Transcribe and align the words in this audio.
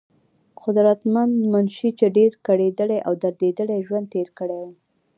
قدرمند 0.61 1.33
منشي، 1.53 1.89
چې 1.99 2.05
ډېر 2.17 2.31
کړېدلے 2.45 2.97
او 3.07 3.13
درديدلے 3.23 3.77
ژوند 3.87 4.05
تير 4.13 4.27
کړے 4.37 4.57
وو 4.61 4.71